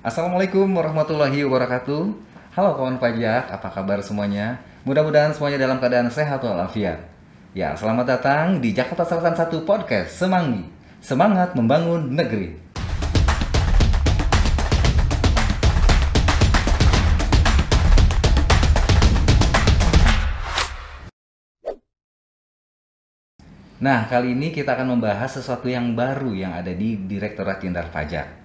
[0.00, 2.02] Assalamualaikum warahmatullahi wabarakatuh.
[2.56, 4.56] Halo kawan pajak, apa kabar semuanya?
[4.88, 7.04] Mudah-mudahan semuanya dalam keadaan sehat walafiat.
[7.52, 10.64] Ya, selamat datang di Jakarta Selatan 1 Podcast Semanggi.
[11.04, 12.56] Semangat membangun negeri.
[23.84, 28.39] Nah, kali ini kita akan membahas sesuatu yang baru yang ada di Direktorat Jenderal Pajak.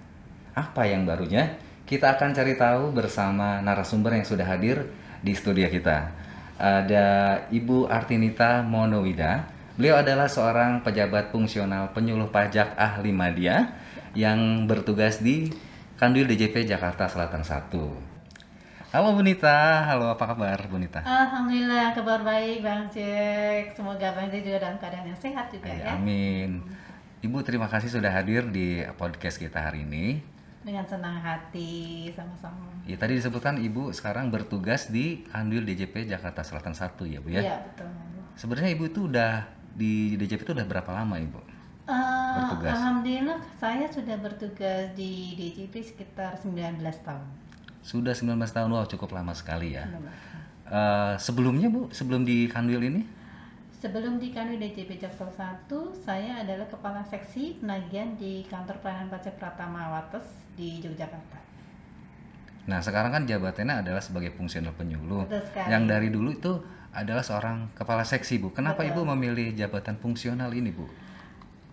[0.56, 1.60] Apa yang barunya?
[1.84, 4.88] Kita akan cari tahu bersama narasumber yang sudah hadir
[5.20, 6.16] di studio kita.
[6.56, 7.06] Ada
[7.52, 9.52] Ibu Artinita Monowida.
[9.76, 13.76] Beliau adalah seorang pejabat fungsional penyuluh pajak ahli media
[14.16, 15.52] yang bertugas di
[16.00, 18.96] Kanwil DJP Jakarta Selatan 1.
[18.96, 21.04] Halo Bunita, halo apa kabar Bunita?
[21.04, 23.76] Alhamdulillah kabar baik Bang Cek.
[23.76, 26.00] Semoga Bang Cek juga dalam keadaan yang sehat juga Ay, ya.
[26.00, 26.64] Amin.
[27.20, 30.35] Ibu terima kasih sudah hadir di podcast kita hari ini.
[30.66, 32.74] Dengan senang hati sama-sama.
[32.90, 37.42] Ya tadi disebutkan Ibu sekarang bertugas di Kanwil DJP Jakarta Selatan 1 ya Bu ya.
[37.46, 37.90] Iya betul.
[38.34, 39.46] Sebenarnya Ibu itu udah
[39.78, 41.40] di DJP itu udah berapa lama Ibu?
[41.86, 42.82] Eh, Bertugas.
[42.82, 47.30] Alhamdulillah saya sudah bertugas di DJP sekitar 19 tahun.
[47.86, 49.86] Sudah 19 tahun, wow cukup lama sekali ya.
[49.86, 50.42] 19 tahun.
[50.66, 53.06] Eh, sebelumnya Bu, sebelum di Kanwil ini?
[53.86, 59.38] Sebelum di Kanwil DJP Jaksel 1, saya adalah kepala seksi penagihan di kantor pelayanan pajak
[59.38, 60.26] Pratama Wates
[60.58, 61.38] di Yogyakarta.
[62.66, 65.30] Nah sekarang kan jabatannya adalah sebagai fungsional penyuluh.
[65.70, 66.66] Yang dari dulu itu
[66.98, 68.58] adalah seorang kepala seksi Bu.
[68.58, 69.06] Kenapa Betul.
[69.06, 70.90] Ibu memilih jabatan fungsional ini Bu?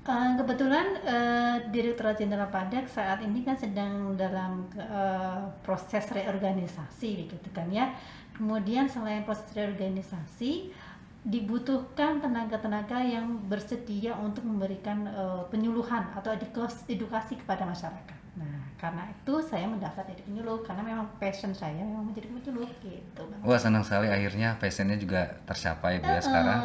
[0.04, 7.48] Eh, kebetulan eh, Direktorat Jenderal Pajak saat ini kan sedang dalam eh, proses reorganisasi gitu
[7.56, 7.88] kan ya.
[8.36, 10.76] Kemudian selain proses reorganisasi
[11.22, 18.18] dibutuhkan tenaga-tenaga yang bersedia untuk memberikan eh, penyuluhan atau edukasi, edukasi kepada masyarakat.
[18.32, 23.22] Nah, karena itu saya mendaftar jadi penyuluh karena memang passion saya memang menjadi penyuluh gitu.
[23.44, 26.60] Wah senang sekali akhirnya passionnya juga tercapai Bu ya sekarang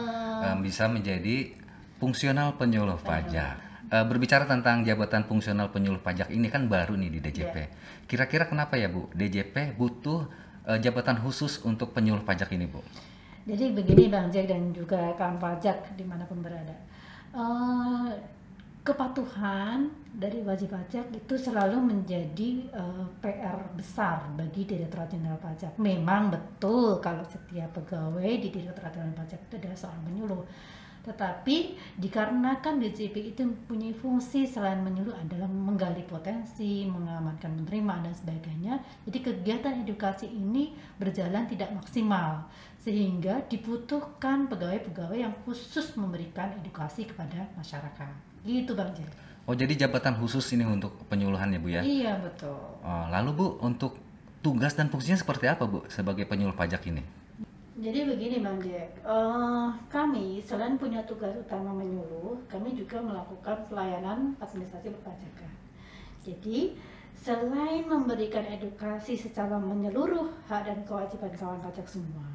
[0.47, 1.53] em, bisa menjadi
[1.99, 3.59] fungsional penyuluh pajak.
[3.87, 7.55] Eh, berbicara tentang jabatan fungsional penyuluh pajak ini kan baru nih di DJP.
[8.07, 10.25] Kira-kira kenapa ya Bu DJP butuh
[10.71, 12.79] eh, jabatan khusus untuk penyuluh pajak ini Bu?
[13.47, 16.75] Jadi begini Bang Jack dan juga kawan pajak di mana pun berada.
[17.31, 18.11] Eh,
[18.83, 25.79] kepatuhan dari wajib pajak itu selalu menjadi eh, PR besar bagi Direktorat Jenderal Pajak.
[25.79, 30.43] Memang betul kalau setiap pegawai di Direktorat Jenderal Pajak itu adalah seorang penyuluh.
[31.07, 38.75] Tetapi dikarenakan DJP itu mempunyai fungsi selain menyuluh adalah menggali potensi, mengamankan penerimaan dan sebagainya.
[39.07, 42.43] Jadi kegiatan edukasi ini berjalan tidak maksimal
[42.87, 48.11] sehingga dibutuhkan pegawai-pegawai yang khusus memberikan edukasi kepada masyarakat.
[48.47, 49.11] Gitu Bang Jel.
[49.43, 51.83] Oh jadi jabatan khusus ini untuk penyuluhan ya Bu ya?
[51.83, 52.55] Iya betul.
[52.79, 53.99] Oh, lalu Bu untuk
[54.39, 57.03] tugas dan fungsinya seperti apa Bu sebagai penyuluh pajak ini?
[57.77, 64.33] Jadi begini Bang Jack, Eh, kami selain punya tugas utama menyuluh, kami juga melakukan pelayanan
[64.39, 65.51] administrasi perpajakan.
[66.23, 66.73] Jadi
[67.13, 72.25] selain memberikan edukasi secara menyeluruh hak dan kewajiban kawan pajak semua,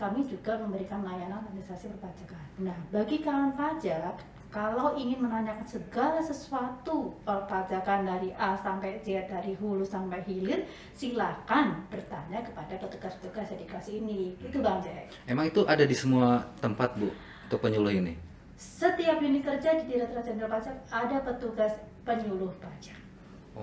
[0.00, 2.40] kami juga memberikan layanan administrasi perpajakan.
[2.64, 4.16] Nah, bagi kawan pajak,
[4.48, 10.64] kalau ingin menanyakan segala sesuatu perpajakan dari A sampai Z, dari hulu sampai hilir,
[10.96, 14.34] silakan bertanya kepada petugas-petugas edukasi ini.
[14.40, 15.12] Itu Bang Jack.
[15.28, 17.12] Emang itu ada di semua tempat Bu
[17.46, 18.16] untuk penyuluh ini?
[18.56, 21.72] Setiap unit kerja di Direktorat Jenderal Pajak ada petugas
[22.08, 22.96] penyuluh pajak.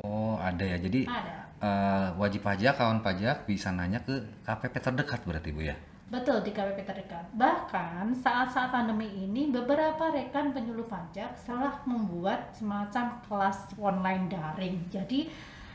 [0.06, 1.36] Oh ada ya, jadi Ada.
[1.62, 5.78] eh, wajib pajak, kawan pajak bisa nanya ke KPP terdekat berarti Bu ya?
[6.07, 7.28] Betul di KPP terdekat.
[7.35, 14.88] Bahkan saat-saat pandemi ini beberapa rekan penyuluh pajak telah membuat semacam kelas online daring.
[14.88, 15.28] Jadi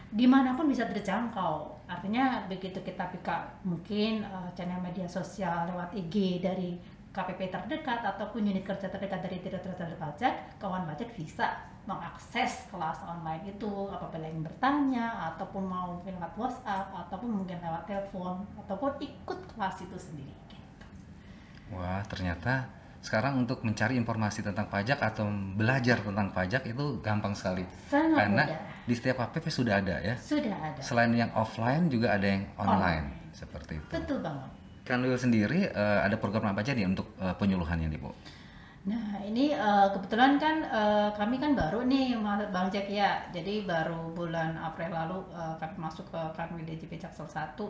[0.09, 1.85] di mana pun bisa terjangkau.
[1.85, 6.81] Artinya begitu kita buka mungkin eh, channel media sosial lewat IG dari
[7.13, 12.99] KPP terdekat ataupun unit kerja terdekat dari Direktorat Jenderal Pajak, kawan pajak bisa mengakses kelas
[13.03, 18.91] online itu apabila ingin bertanya ataupun mau mungkin lewat WhatsApp ataupun mungkin lewat telepon ataupun
[18.99, 20.31] ikut kelas itu sendiri.
[20.47, 20.87] gitu.
[21.75, 22.71] Wah ternyata
[23.03, 25.27] sekarang untuk mencari informasi tentang pajak atau
[25.59, 27.67] belajar tentang pajak itu gampang sekali.
[27.91, 28.61] Sangat Karena mudah.
[28.87, 30.15] di setiap KPP sudah ada ya.
[30.15, 30.79] Sudah ada.
[30.79, 33.35] Selain yang offline juga ada yang online, Online.
[33.35, 33.91] seperti itu.
[33.91, 34.47] Betul banget.
[34.87, 38.15] Kanwil sendiri eh, ada program apa aja nih untuk eh, penyuluhannya nih Bu?
[38.83, 42.19] Nah ini eh, kebetulan kan eh, kami kan baru nih
[42.51, 47.31] Bang Jack ya, jadi baru bulan April lalu eh, kami masuk ke Kanwil DJP Jaksel
[47.31, 47.63] 1.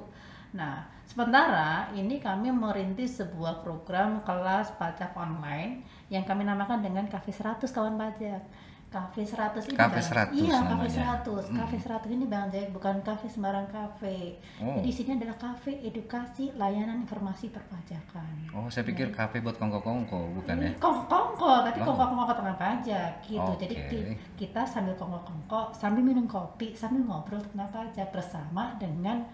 [0.57, 7.29] Nah sementara ini kami merintis sebuah program kelas pajak online yang kami namakan dengan Cafe
[7.29, 8.41] 100 kawan pajak.
[8.93, 9.89] Cafe 100 ini Bang.
[9.89, 11.25] 100 Iya, namanya.
[11.25, 11.49] 100.
[11.49, 14.37] Cafe 100 ini Bang Jack bukan cafe sembarang cafe.
[14.61, 14.77] Oh.
[14.77, 18.53] Jadi sini adalah cafe edukasi layanan informasi perpajakan.
[18.53, 20.71] Oh, saya pikir kafe buat kongko-kongko, bukan ya?
[20.77, 21.87] Kongko-kongko, tapi Oh.
[21.89, 23.53] kongko-kongko tentang pajak gitu.
[23.59, 23.89] Jadi Oke.
[23.89, 24.07] ki-
[24.39, 29.25] kita sambil kongko-kongko, sambil minum kopi, sambil ngobrol tentang pajak bersama dengan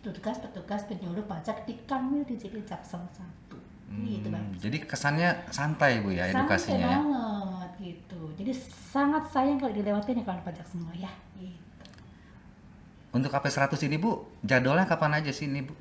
[0.00, 3.58] petugas-petugas penyuluh pajak di Kamil di Jaksel 1.
[3.90, 4.38] Gitu Bang.
[4.40, 6.94] Hmm, jadi kesannya santai Bu ya edukasinya ya.
[6.94, 7.29] Santai banget gitu.
[8.40, 8.52] Jadi
[8.88, 11.12] sangat sayang kalau dilewatin ya kawan pajak semua ya.
[11.36, 11.84] Gitu.
[13.12, 15.76] Untuk KP 100 ini Bu, jadwalnya kapan aja sih ini Bu?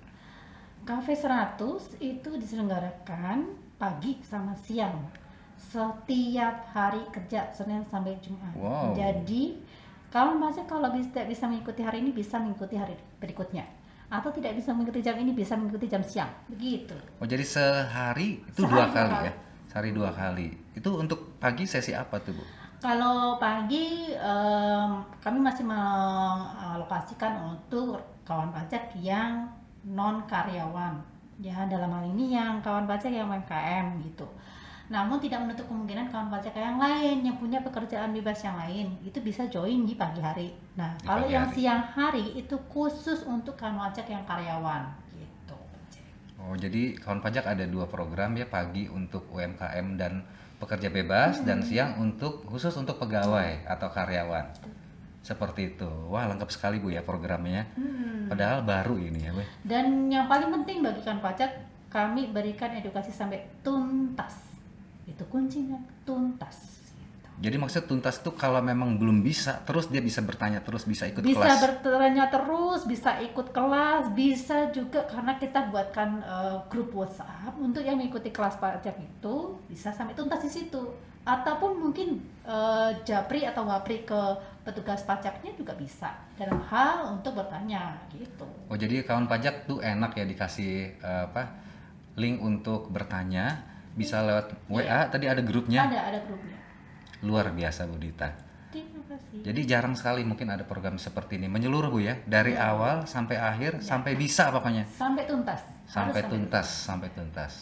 [0.83, 5.07] Cafe 100 itu diselenggarakan pagi sama siang
[5.59, 8.51] setiap hari kerja Senin sampai Jumat.
[8.57, 8.91] Wow.
[8.91, 9.59] Jadi
[10.09, 13.67] kawan pajak kalau bisa tidak bisa mengikuti hari ini bisa mengikuti hari berikutnya
[14.09, 16.97] atau tidak bisa mengikuti jam ini bisa mengikuti jam siang begitu.
[17.21, 19.29] Oh jadi sehari itu Sehari dua kali.
[19.29, 19.33] ya?
[19.69, 20.49] Sehari dua kali.
[20.73, 22.43] Itu untuk pagi sesi apa tuh Bu?
[22.79, 29.45] Kalau pagi em, kami masih mengalokasikan untuk kawan pajak yang
[29.85, 30.97] non karyawan.
[31.39, 34.25] Ya dalam hal ini yang kawan pajak yang UMKM gitu.
[34.89, 39.21] Namun tidak menutup kemungkinan kawan pajak yang lain yang punya pekerjaan bebas yang lain itu
[39.21, 40.49] bisa join di pagi hari.
[40.73, 41.61] Nah Di kalau yang hari.
[41.61, 44.89] siang hari itu khusus untuk kawan pajak yang karyawan.
[46.39, 50.23] Oh jadi kawan pajak ada dua program ya pagi untuk UMKM dan
[50.59, 54.51] pekerja bebas dan siang untuk khusus untuk pegawai atau karyawan.
[55.19, 55.87] Seperti itu.
[56.07, 57.67] Wah lengkap sekali Bu ya programnya.
[57.75, 58.31] Hmm.
[58.31, 59.43] Padahal baru ini ya Bu.
[59.67, 61.51] Dan yang paling penting bagi kawan pajak,
[61.91, 64.55] kami berikan edukasi sampai tuntas.
[65.03, 66.79] Itu kuncinya, tuntas.
[67.39, 71.23] Jadi maksud tuntas itu kalau memang belum bisa, terus dia bisa bertanya terus, bisa ikut
[71.23, 71.59] Bisa kelas.
[71.63, 77.95] bertanya terus, bisa ikut kelas, bisa juga karena kita buatkan eh, grup WhatsApp untuk yang
[77.95, 79.35] mengikuti kelas pajak itu
[79.71, 80.83] bisa sampai tuntas di situ.
[81.23, 84.19] Ataupun mungkin eh, japri atau wapri ke
[84.67, 88.43] petugas pajaknya juga bisa dalam hal untuk bertanya gitu.
[88.67, 91.55] Oh jadi kawan pajak tuh enak ya dikasih eh, apa
[92.19, 93.63] link untuk bertanya
[93.95, 96.59] bisa lewat WA tadi ada grupnya Ada ada grupnya.
[97.23, 98.31] Luar biasa Bu Dita.
[98.69, 99.41] Terima kasih.
[99.41, 103.81] Jadi jarang sekali mungkin ada program seperti ini menyeluruh Bu ya dari awal sampai akhir
[103.81, 105.61] sampai bisa pokoknya Sampai tuntas.
[105.65, 107.53] Harus sampai tuntas sampai tuntas.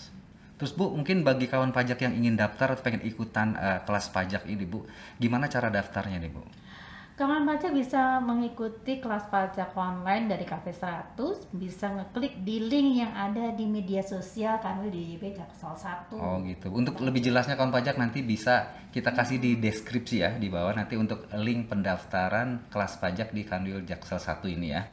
[0.57, 4.49] Terus Bu mungkin bagi kawan pajak yang ingin daftar atau pengen ikutan eh, kelas pajak
[4.51, 4.83] ini Bu
[5.15, 6.43] gimana cara daftarnya nih Bu?
[7.17, 13.09] Kawan pajak bisa mengikuti kelas pajak online dari Cafe 100, bisa ngeklik di link yang
[13.09, 15.73] ada di media sosial kami di JP Jaksel
[16.13, 16.13] 1.
[16.13, 16.69] Oh gitu.
[16.69, 20.93] Untuk lebih jelasnya kawan pajak nanti bisa kita kasih di deskripsi ya di bawah nanti
[20.93, 24.85] untuk link pendaftaran kelas pajak di Kanwil Jaksel 1 ini ya.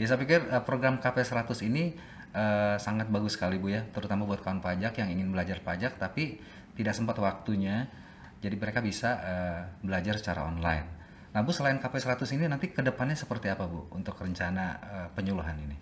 [0.00, 2.00] Ya saya pikir eh, program KP 100 ini
[2.32, 6.40] eh, sangat bagus sekali Bu ya, terutama buat kawan pajak yang ingin belajar pajak tapi
[6.80, 7.92] tidak sempat waktunya.
[8.40, 10.99] Jadi mereka bisa eh, belajar secara online.
[11.30, 15.08] Nah Bu selain KP 100 ini nanti ke depannya seperti apa Bu untuk rencana eh,
[15.14, 15.76] penyuluhan ini?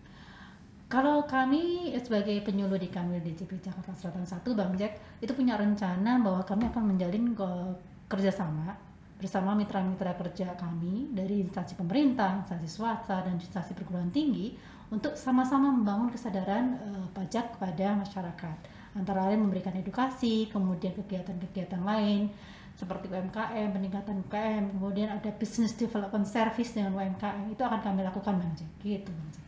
[0.88, 6.16] Kalau kami sebagai penyuluh di Kanwil DJP Jakarta Selatan 1, Bang Jack, itu punya rencana
[6.16, 7.76] bahwa kami akan menjalin ke-
[8.08, 8.72] kerjasama
[9.20, 14.56] bersama mitra-mitra kerja kami dari instansi pemerintah, instansi swasta, dan instansi perguruan tinggi
[14.88, 18.56] untuk sama-sama membangun kesadaran eh, pajak kepada masyarakat.
[18.96, 22.32] Antara lain memberikan edukasi, kemudian kegiatan-kegiatan lain
[22.78, 28.38] seperti UMKM, peningkatan UMKM, kemudian ada business development service dengan UMKM itu akan kami lakukan
[28.38, 28.70] Bang Jack.
[28.78, 29.46] Gitu Bang Jack.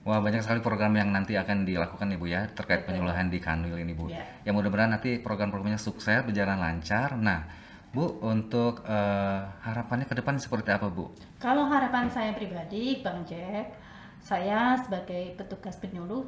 [0.00, 3.82] Wah banyak sekali program yang nanti akan dilakukan ya Bu ya terkait penyuluhan di Kanwil
[3.82, 4.08] ini Bu.
[4.08, 4.24] Ya.
[4.46, 7.18] Ya mudah-mudahan nanti program-programnya sukses berjalan lancar.
[7.20, 7.44] Nah
[7.90, 11.10] Bu untuk eh, harapannya ke depan seperti apa Bu?
[11.42, 13.76] Kalau harapan saya pribadi, Bang Jack,
[14.22, 16.24] saya sebagai petugas penyuluh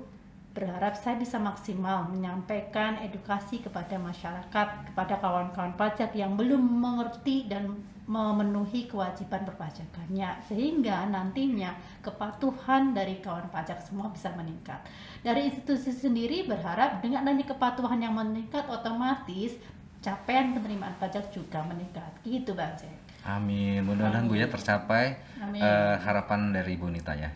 [0.52, 7.73] berharap saya bisa maksimal menyampaikan edukasi kepada masyarakat, kepada kawan-kawan pajak yang belum mengerti dan
[8.04, 11.73] memenuhi kewajiban perpajakannya, sehingga nantinya
[12.04, 14.82] kepatuhan dari kawan pajak semua bisa meningkat.
[15.25, 19.56] Dari institusi sendiri berharap dengan adanya kepatuhan yang meningkat, otomatis
[20.02, 22.11] capaian penerimaan pajak juga meningkat.
[22.26, 23.02] Gitu, Bang Jack.
[23.23, 23.87] Amin.
[23.87, 25.62] Mudah-mudahan Bu ya tercapai Amin.
[25.62, 27.30] eh, harapan dari Ibu Nita ya.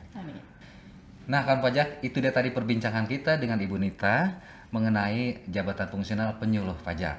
[1.27, 4.39] Nah kawan pajak itu dia tadi perbincangan kita dengan Ibu Nita
[4.71, 7.19] mengenai jabatan fungsional penyuluh pajak.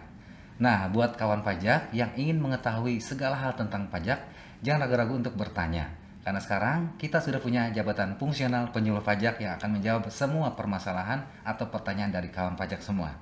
[0.64, 4.24] Nah buat kawan pajak yang ingin mengetahui segala hal tentang pajak
[4.64, 5.92] jangan ragu-ragu untuk bertanya.
[6.24, 11.72] Karena sekarang kita sudah punya jabatan fungsional penyuluh pajak yang akan menjawab semua permasalahan atau
[11.72, 13.16] pertanyaan dari kawan pajak semua.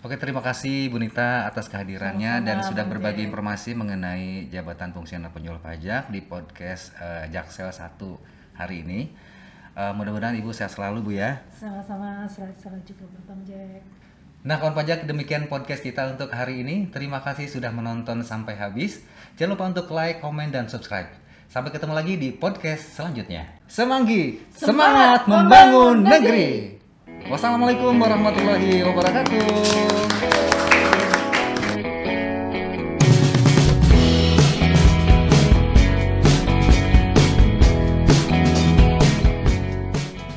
[0.00, 5.28] Oke, terima kasih Bu Nita atas kehadirannya Sama-sama, dan sudah berbagi informasi mengenai jabatan fungsional
[5.28, 8.00] penyuluh pajak di podcast eh, Jaksel 1
[8.56, 9.00] hari ini.
[9.76, 11.38] Eh, mudah-mudahan Ibu sehat selalu Bu ya.
[11.54, 13.80] Sama-sama, selamat juga Bang Jack.
[14.40, 16.88] Nah, kawan pajak demikian podcast kita untuk hari ini.
[16.88, 19.04] Terima kasih sudah menonton sampai habis.
[19.36, 21.12] Jangan lupa untuk like, komen, dan subscribe.
[21.50, 23.46] Sampai ketemu lagi di podcast selanjutnya.
[23.68, 26.48] Semanggi, semangat, Semangat membangun membangun negeri.
[27.28, 30.59] Wassalamualaikum warahmatullahi wabarakatuh.